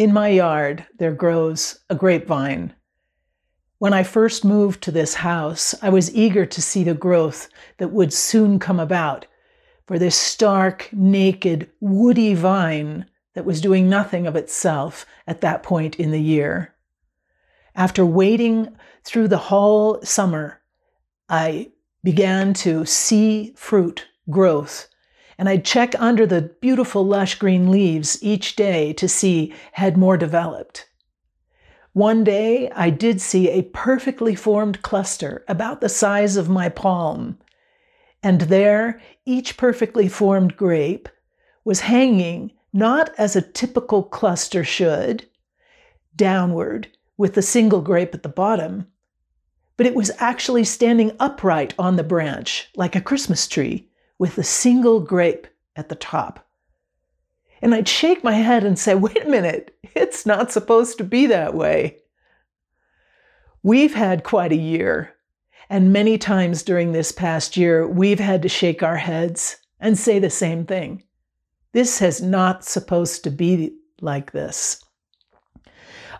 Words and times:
In 0.00 0.14
my 0.14 0.28
yard, 0.28 0.86
there 0.96 1.12
grows 1.12 1.80
a 1.90 1.94
grapevine. 1.94 2.72
When 3.76 3.92
I 3.92 4.02
first 4.02 4.46
moved 4.46 4.82
to 4.84 4.90
this 4.90 5.12
house, 5.12 5.74
I 5.82 5.90
was 5.90 6.14
eager 6.14 6.46
to 6.46 6.62
see 6.62 6.84
the 6.84 6.94
growth 6.94 7.50
that 7.76 7.92
would 7.92 8.10
soon 8.10 8.58
come 8.58 8.80
about 8.80 9.26
for 9.86 9.98
this 9.98 10.16
stark, 10.16 10.88
naked, 10.90 11.70
woody 11.80 12.32
vine 12.32 13.10
that 13.34 13.44
was 13.44 13.60
doing 13.60 13.90
nothing 13.90 14.26
of 14.26 14.36
itself 14.36 15.04
at 15.26 15.42
that 15.42 15.62
point 15.62 15.96
in 15.96 16.12
the 16.12 16.22
year. 16.22 16.74
After 17.74 18.06
waiting 18.06 18.74
through 19.04 19.28
the 19.28 19.36
whole 19.52 20.00
summer, 20.00 20.62
I 21.28 21.72
began 22.02 22.54
to 22.54 22.86
see 22.86 23.52
fruit, 23.54 24.06
growth, 24.30 24.88
and 25.40 25.48
I'd 25.48 25.64
check 25.64 25.94
under 25.98 26.26
the 26.26 26.42
beautiful 26.42 27.02
lush 27.02 27.36
green 27.38 27.70
leaves 27.70 28.22
each 28.22 28.56
day 28.56 28.92
to 28.92 29.08
see 29.08 29.54
had 29.72 29.96
more 29.96 30.18
developed. 30.18 30.86
One 31.94 32.24
day 32.24 32.70
I 32.72 32.90
did 32.90 33.22
see 33.22 33.48
a 33.48 33.62
perfectly 33.62 34.34
formed 34.34 34.82
cluster 34.82 35.42
about 35.48 35.80
the 35.80 35.88
size 35.88 36.36
of 36.36 36.50
my 36.50 36.68
palm, 36.68 37.38
and 38.22 38.42
there 38.42 39.00
each 39.24 39.56
perfectly 39.56 40.08
formed 40.08 40.58
grape 40.58 41.08
was 41.64 41.80
hanging 41.80 42.52
not 42.74 43.10
as 43.16 43.34
a 43.34 43.40
typical 43.40 44.02
cluster 44.02 44.62
should, 44.62 45.26
downward 46.14 46.86
with 47.16 47.32
the 47.32 47.40
single 47.40 47.80
grape 47.80 48.14
at 48.14 48.22
the 48.22 48.28
bottom, 48.28 48.88
but 49.78 49.86
it 49.86 49.94
was 49.94 50.10
actually 50.18 50.64
standing 50.64 51.16
upright 51.18 51.72
on 51.78 51.96
the 51.96 52.04
branch 52.04 52.68
like 52.76 52.94
a 52.94 53.00
Christmas 53.00 53.48
tree 53.48 53.89
with 54.20 54.36
a 54.36 54.44
single 54.44 55.00
grape 55.00 55.46
at 55.74 55.88
the 55.88 55.94
top. 55.94 56.46
And 57.62 57.74
I'd 57.74 57.88
shake 57.88 58.22
my 58.22 58.34
head 58.34 58.64
and 58.64 58.78
say, 58.78 58.94
wait 58.94 59.24
a 59.24 59.28
minute, 59.28 59.74
it's 59.94 60.26
not 60.26 60.52
supposed 60.52 60.98
to 60.98 61.04
be 61.04 61.24
that 61.26 61.54
way. 61.54 61.96
We've 63.62 63.94
had 63.94 64.22
quite 64.22 64.52
a 64.52 64.56
year, 64.56 65.14
and 65.70 65.90
many 65.92 66.18
times 66.18 66.62
during 66.62 66.92
this 66.92 67.12
past 67.12 67.56
year, 67.56 67.88
we've 67.88 68.20
had 68.20 68.42
to 68.42 68.48
shake 68.50 68.82
our 68.82 68.98
heads 68.98 69.56
and 69.80 69.98
say 69.98 70.18
the 70.18 70.28
same 70.28 70.66
thing. 70.66 71.02
This 71.72 71.98
has 72.00 72.20
not 72.20 72.62
supposed 72.62 73.24
to 73.24 73.30
be 73.30 73.74
like 74.02 74.32
this. 74.32 74.84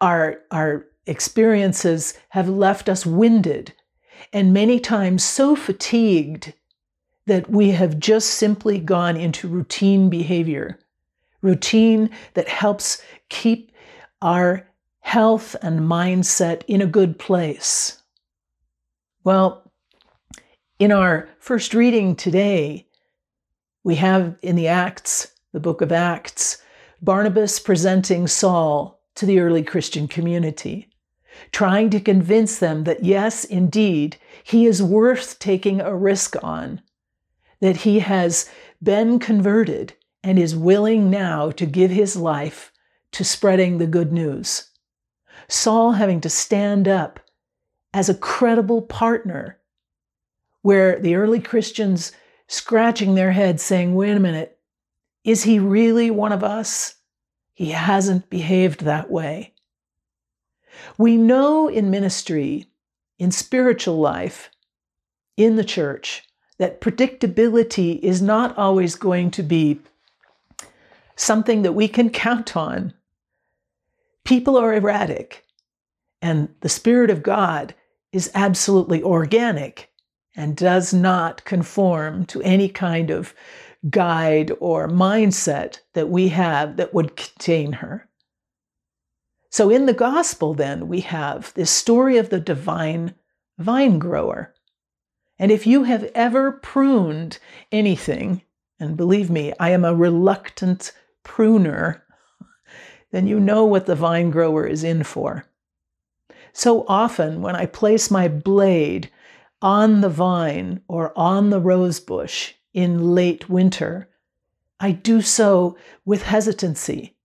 Our, 0.00 0.40
our 0.50 0.86
experiences 1.06 2.14
have 2.30 2.48
left 2.48 2.88
us 2.88 3.06
winded 3.06 3.72
and 4.32 4.52
many 4.52 4.80
times 4.80 5.22
so 5.22 5.54
fatigued 5.54 6.54
that 7.26 7.50
we 7.50 7.70
have 7.70 7.98
just 7.98 8.30
simply 8.30 8.78
gone 8.78 9.16
into 9.16 9.48
routine 9.48 10.10
behavior, 10.10 10.78
routine 11.42 12.10
that 12.34 12.48
helps 12.48 13.02
keep 13.28 13.72
our 14.20 14.68
health 15.00 15.56
and 15.62 15.80
mindset 15.80 16.62
in 16.66 16.80
a 16.82 16.86
good 16.86 17.18
place. 17.18 18.02
Well, 19.22 19.70
in 20.78 20.92
our 20.92 21.28
first 21.38 21.72
reading 21.74 22.16
today, 22.16 22.86
we 23.84 23.94
have 23.96 24.36
in 24.42 24.56
the 24.56 24.68
Acts, 24.68 25.32
the 25.52 25.60
book 25.60 25.80
of 25.80 25.92
Acts, 25.92 26.62
Barnabas 27.00 27.58
presenting 27.58 28.26
Saul 28.26 29.00
to 29.14 29.26
the 29.26 29.38
early 29.40 29.62
Christian 29.62 30.08
community, 30.08 30.90
trying 31.52 31.90
to 31.90 32.00
convince 32.00 32.58
them 32.58 32.84
that 32.84 33.04
yes, 33.04 33.44
indeed, 33.44 34.16
he 34.42 34.66
is 34.66 34.82
worth 34.82 35.38
taking 35.38 35.80
a 35.80 35.94
risk 35.94 36.34
on 36.42 36.80
that 37.64 37.78
he 37.78 38.00
has 38.00 38.46
been 38.82 39.18
converted 39.18 39.94
and 40.22 40.38
is 40.38 40.54
willing 40.54 41.08
now 41.08 41.50
to 41.50 41.64
give 41.64 41.90
his 41.90 42.14
life 42.14 42.70
to 43.10 43.24
spreading 43.24 43.78
the 43.78 43.86
good 43.86 44.12
news. 44.12 44.68
Saul 45.48 45.92
having 45.92 46.20
to 46.20 46.28
stand 46.28 46.86
up 46.86 47.20
as 47.94 48.10
a 48.10 48.14
credible 48.14 48.82
partner, 48.82 49.58
where 50.60 51.00
the 51.00 51.14
early 51.14 51.40
Christians 51.40 52.12
scratching 52.48 53.14
their 53.14 53.32
heads 53.32 53.62
saying, 53.62 53.94
wait 53.94 54.14
a 54.14 54.20
minute, 54.20 54.58
is 55.24 55.44
he 55.44 55.58
really 55.58 56.10
one 56.10 56.32
of 56.32 56.44
us? 56.44 56.96
He 57.54 57.70
hasn't 57.70 58.28
behaved 58.28 58.84
that 58.84 59.10
way. 59.10 59.54
We 60.98 61.16
know 61.16 61.68
in 61.68 61.90
ministry, 61.90 62.66
in 63.18 63.30
spiritual 63.30 63.96
life, 63.96 64.50
in 65.38 65.56
the 65.56 65.64
church, 65.64 66.24
that 66.58 66.80
predictability 66.80 67.98
is 68.00 68.22
not 68.22 68.56
always 68.56 68.94
going 68.94 69.30
to 69.32 69.42
be 69.42 69.80
something 71.16 71.62
that 71.62 71.72
we 71.72 71.88
can 71.88 72.10
count 72.10 72.56
on. 72.56 72.92
People 74.24 74.56
are 74.56 74.72
erratic, 74.72 75.44
and 76.22 76.48
the 76.60 76.68
Spirit 76.68 77.10
of 77.10 77.22
God 77.22 77.74
is 78.12 78.30
absolutely 78.34 79.02
organic 79.02 79.90
and 80.36 80.56
does 80.56 80.94
not 80.94 81.44
conform 81.44 82.24
to 82.26 82.40
any 82.42 82.68
kind 82.68 83.10
of 83.10 83.34
guide 83.90 84.50
or 84.60 84.88
mindset 84.88 85.80
that 85.92 86.08
we 86.08 86.28
have 86.28 86.76
that 86.76 86.94
would 86.94 87.16
contain 87.16 87.72
her. 87.72 88.08
So, 89.50 89.70
in 89.70 89.86
the 89.86 89.92
gospel, 89.92 90.54
then, 90.54 90.88
we 90.88 91.00
have 91.00 91.52
this 91.54 91.70
story 91.70 92.16
of 92.16 92.30
the 92.30 92.40
divine 92.40 93.14
vine 93.58 93.98
grower 93.98 94.53
and 95.38 95.50
if 95.50 95.66
you 95.66 95.84
have 95.84 96.10
ever 96.14 96.52
pruned 96.52 97.38
anything, 97.72 98.42
and 98.78 98.96
believe 98.96 99.30
me, 99.30 99.52
I 99.58 99.70
am 99.70 99.84
a 99.84 99.94
reluctant 99.94 100.92
pruner, 101.22 102.04
then 103.10 103.26
you 103.26 103.40
know 103.40 103.64
what 103.64 103.86
the 103.86 103.94
vine 103.94 104.30
grower 104.30 104.66
is 104.66 104.84
in 104.84 105.04
for. 105.04 105.46
So 106.52 106.84
often, 106.86 107.42
when 107.42 107.56
I 107.56 107.66
place 107.66 108.10
my 108.10 108.28
blade 108.28 109.10
on 109.60 110.00
the 110.00 110.08
vine 110.08 110.80
or 110.88 111.16
on 111.16 111.50
the 111.50 111.60
rose 111.60 111.98
bush 112.00 112.54
in 112.72 113.14
late 113.14 113.48
winter, 113.48 114.08
I 114.78 114.92
do 114.92 115.20
so 115.20 115.76
with 116.04 116.22
hesitancy. 116.22 117.16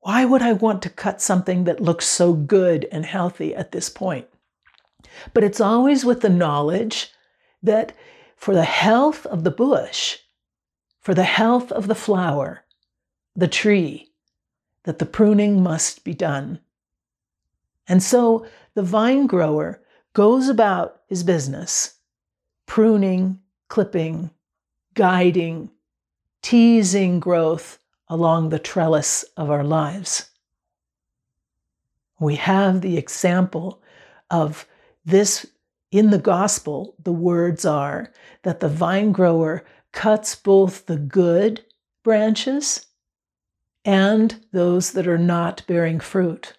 Why 0.00 0.24
would 0.24 0.42
I 0.42 0.52
want 0.52 0.82
to 0.82 0.90
cut 0.90 1.20
something 1.20 1.64
that 1.64 1.80
looks 1.80 2.06
so 2.06 2.34
good 2.34 2.86
and 2.92 3.04
healthy 3.04 3.54
at 3.54 3.72
this 3.72 3.88
point? 3.88 4.28
But 5.32 5.44
it's 5.44 5.60
always 5.60 6.04
with 6.04 6.20
the 6.20 6.28
knowledge 6.28 7.10
that 7.64 7.92
for 8.36 8.54
the 8.54 8.64
health 8.64 9.26
of 9.26 9.42
the 9.42 9.50
bush, 9.50 10.18
for 11.00 11.14
the 11.14 11.24
health 11.24 11.72
of 11.72 11.86
the 11.86 11.94
flower, 11.94 12.64
the 13.34 13.48
tree, 13.48 14.12
that 14.84 14.98
the 14.98 15.06
pruning 15.06 15.62
must 15.62 16.04
be 16.04 16.14
done. 16.14 16.60
And 17.88 18.02
so 18.02 18.46
the 18.74 18.82
vine 18.82 19.26
grower 19.26 19.82
goes 20.12 20.48
about 20.48 21.00
his 21.08 21.22
business, 21.22 21.96
pruning, 22.66 23.40
clipping, 23.68 24.30
guiding, 24.94 25.70
teasing 26.42 27.18
growth 27.18 27.78
along 28.08 28.48
the 28.48 28.58
trellis 28.58 29.24
of 29.36 29.50
our 29.50 29.64
lives. 29.64 30.30
We 32.20 32.36
have 32.36 32.80
the 32.80 32.96
example 32.96 33.82
of 34.30 34.66
this 35.04 35.46
in 35.94 36.10
the 36.10 36.18
gospel, 36.18 36.96
the 37.04 37.12
words 37.12 37.64
are 37.64 38.12
that 38.42 38.58
the 38.58 38.68
vine 38.68 39.12
grower 39.12 39.64
cuts 39.92 40.34
both 40.34 40.86
the 40.86 40.96
good 40.96 41.64
branches 42.02 42.86
and 43.84 44.44
those 44.52 44.90
that 44.90 45.06
are 45.06 45.16
not 45.16 45.62
bearing 45.68 46.00
fruit. 46.00 46.54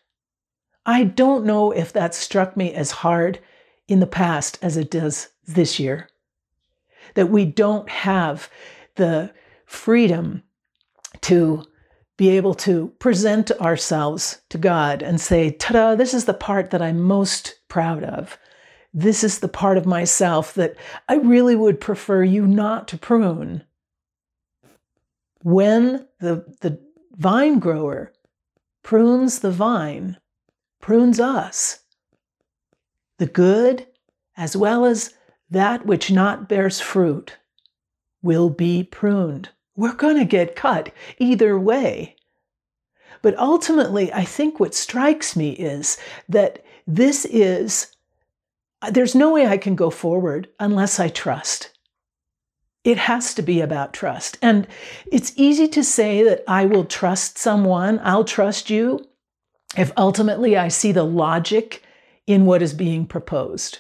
I 0.85 1.03
don't 1.03 1.45
know 1.45 1.71
if 1.71 1.91
that 1.91 2.15
struck 2.15 2.55
me 2.55 2.73
as 2.73 2.91
hard 2.91 3.41
in 3.89 3.99
the 3.99 4.07
past 4.07 4.57
as 4.61 4.77
it 4.77 4.89
does 4.89 5.27
this 5.45 5.81
year. 5.81 6.07
That 7.15 7.29
we 7.29 7.43
don't 7.43 7.89
have 7.89 8.49
the 8.95 9.33
freedom 9.65 10.43
to 11.23 11.65
be 12.15 12.29
able 12.29 12.53
to 12.53 12.87
present 12.99 13.51
ourselves 13.59 14.41
to 14.47 14.57
God 14.57 15.01
and 15.03 15.19
say, 15.19 15.51
ta 15.51 15.73
da, 15.73 15.95
this 15.95 16.13
is 16.13 16.23
the 16.23 16.33
part 16.33 16.71
that 16.71 16.81
I'm 16.81 17.01
most 17.01 17.59
proud 17.67 18.01
of 18.01 18.37
this 18.97 19.25
is 19.25 19.39
the 19.39 19.49
part 19.49 19.77
of 19.77 19.85
myself 19.85 20.53
that 20.53 20.77
I 21.09 21.15
really 21.15 21.55
would 21.55 21.81
prefer 21.81 22.23
you 22.23 22.47
not 22.47 22.87
to 22.87 22.97
prune. 22.97 23.61
When 25.43 26.07
the, 26.21 26.45
the 26.61 26.79
vine 27.11 27.59
grower 27.59 28.13
prunes 28.83 29.39
the 29.39 29.51
vine, 29.51 30.17
prunes 30.79 31.19
us, 31.19 31.79
the 33.17 33.25
good 33.25 33.85
as 34.37 34.55
well 34.55 34.85
as 34.85 35.13
that 35.49 35.85
which 35.85 36.09
not 36.09 36.47
bears 36.47 36.79
fruit 36.79 37.37
will 38.21 38.49
be 38.49 38.81
pruned. 38.81 39.49
We're 39.75 39.93
going 39.93 40.17
to 40.17 40.25
get 40.25 40.55
cut 40.55 40.93
either 41.19 41.59
way. 41.59 42.15
But 43.21 43.37
ultimately, 43.37 44.13
I 44.13 44.23
think 44.23 44.57
what 44.57 44.73
strikes 44.73 45.35
me 45.35 45.49
is 45.51 45.97
that 46.29 46.63
this 46.87 47.25
is 47.25 47.94
there's 48.91 49.15
no 49.15 49.31
way 49.31 49.47
I 49.47 49.57
can 49.57 49.75
go 49.75 49.89
forward 49.89 50.49
unless 50.59 50.99
I 50.99 51.09
trust. 51.09 51.71
It 52.83 52.97
has 52.97 53.33
to 53.35 53.41
be 53.41 53.61
about 53.61 53.93
trust. 53.93 54.37
And 54.41 54.67
it's 55.11 55.33
easy 55.35 55.67
to 55.69 55.83
say 55.83 56.23
that 56.23 56.43
I 56.47 56.65
will 56.65 56.85
trust 56.85 57.37
someone, 57.37 57.99
I'll 58.03 58.23
trust 58.25 58.69
you. 58.69 59.05
if 59.77 59.91
ultimately 59.97 60.57
I 60.57 60.67
see 60.69 60.91
the 60.91 61.03
logic 61.03 61.83
in 62.27 62.45
what 62.45 62.61
is 62.61 62.73
being 62.73 63.05
proposed. 63.05 63.79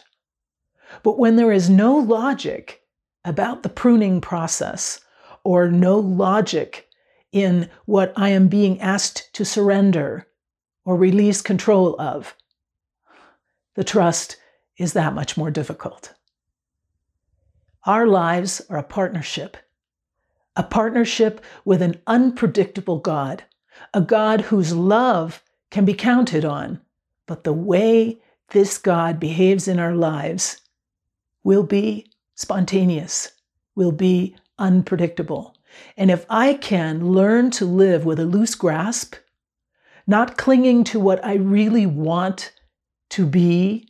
But 1.03 1.17
when 1.17 1.35
there 1.35 1.51
is 1.51 1.69
no 1.69 1.95
logic 1.97 2.81
about 3.23 3.63
the 3.63 3.69
pruning 3.69 4.21
process 4.21 4.99
or 5.43 5.69
no 5.69 5.97
logic 5.97 6.87
in 7.31 7.69
what 7.85 8.13
I 8.15 8.29
am 8.29 8.47
being 8.47 8.79
asked 8.81 9.33
to 9.33 9.43
surrender 9.45 10.27
or 10.85 10.95
release 10.95 11.41
control 11.41 11.99
of, 11.99 12.35
the 13.75 13.83
trust 13.83 14.37
is 14.77 14.93
that 14.93 15.13
much 15.13 15.37
more 15.37 15.51
difficult. 15.51 16.13
Our 17.85 18.07
lives 18.07 18.61
are 18.69 18.77
a 18.77 18.83
partnership, 18.83 19.57
a 20.55 20.63
partnership 20.63 21.43
with 21.65 21.81
an 21.81 22.01
unpredictable 22.07 22.99
God, 22.99 23.43
a 23.93 24.01
God 24.01 24.41
whose 24.41 24.73
love 24.73 25.43
can 25.69 25.85
be 25.85 25.93
counted 25.93 26.45
on, 26.45 26.81
but 27.27 27.43
the 27.43 27.53
way 27.53 28.19
this 28.49 28.77
God 28.77 29.19
behaves 29.19 29.67
in 29.67 29.79
our 29.79 29.95
lives 29.95 30.61
will 31.43 31.63
be 31.63 32.11
spontaneous, 32.35 33.31
will 33.75 33.91
be 33.91 34.35
unpredictable. 34.57 35.55
And 35.97 36.09
if 36.09 36.25
I 36.29 36.53
can 36.55 37.11
learn 37.11 37.51
to 37.51 37.65
live 37.65 38.05
with 38.05 38.19
a 38.19 38.25
loose 38.25 38.55
grasp, 38.55 39.15
not 40.07 40.37
clinging 40.37 40.83
to 40.85 40.99
what 40.99 41.23
I 41.23 41.35
really 41.35 41.85
want 41.85 42.53
to 43.09 43.25
be, 43.25 43.89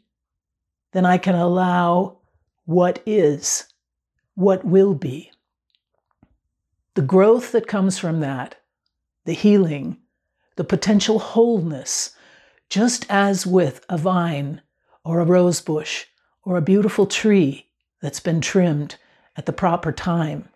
then 0.95 1.05
I 1.05 1.17
can 1.17 1.35
allow 1.35 2.19
what 2.63 3.03
is, 3.05 3.65
what 4.35 4.63
will 4.63 4.93
be. 4.93 5.29
The 6.93 7.01
growth 7.01 7.51
that 7.51 7.67
comes 7.67 7.99
from 7.99 8.21
that, 8.21 8.55
the 9.25 9.33
healing, 9.33 9.97
the 10.55 10.63
potential 10.63 11.19
wholeness, 11.19 12.15
just 12.69 13.05
as 13.09 13.45
with 13.45 13.85
a 13.89 13.97
vine 13.97 14.61
or 15.03 15.19
a 15.19 15.25
rose 15.25 15.59
bush 15.59 16.05
or 16.43 16.55
a 16.55 16.61
beautiful 16.61 17.05
tree 17.05 17.67
that's 18.01 18.21
been 18.21 18.39
trimmed 18.39 18.95
at 19.35 19.45
the 19.45 19.51
proper 19.51 19.91
time, 19.91 20.47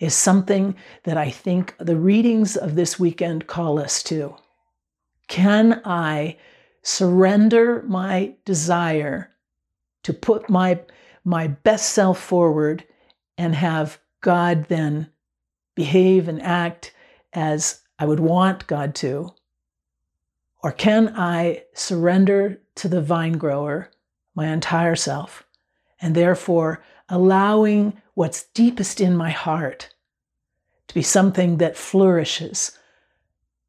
is 0.00 0.16
something 0.16 0.74
that 1.04 1.16
I 1.16 1.30
think 1.30 1.76
the 1.78 1.94
readings 1.94 2.56
of 2.56 2.74
this 2.74 2.98
weekend 2.98 3.46
call 3.46 3.78
us 3.78 4.02
to. 4.02 4.34
Can 5.28 5.80
I 5.84 6.38
surrender 6.82 7.84
my 7.86 8.34
desire 8.44 9.30
to 10.02 10.12
put 10.12 10.48
my, 10.48 10.80
my 11.24 11.46
best 11.48 11.92
self 11.92 12.20
forward 12.20 12.84
and 13.36 13.54
have 13.54 13.98
God 14.20 14.66
then 14.68 15.10
behave 15.74 16.28
and 16.28 16.42
act 16.42 16.92
as 17.32 17.80
I 17.98 18.04
would 18.04 18.20
want 18.20 18.66
God 18.66 18.94
to? 18.96 19.30
Or 20.62 20.72
can 20.72 21.14
I 21.16 21.64
surrender 21.74 22.60
to 22.76 22.88
the 22.88 23.00
vine 23.00 23.38
grower 23.38 23.90
my 24.34 24.48
entire 24.48 24.96
self 24.96 25.44
and 26.00 26.14
therefore 26.14 26.82
allowing 27.08 28.00
what's 28.14 28.44
deepest 28.54 29.00
in 29.00 29.16
my 29.16 29.30
heart 29.30 29.94
to 30.88 30.94
be 30.94 31.02
something 31.02 31.58
that 31.58 31.76
flourishes 31.76 32.76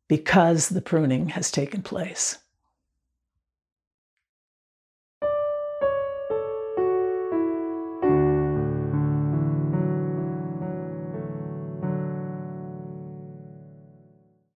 because 0.07 0.69
the 0.69 0.81
pruning 0.81 1.29
has 1.29 1.49
taken 1.49 1.81
place? 1.81 2.37